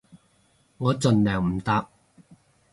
[0.79, 1.87] 我盡量唔搭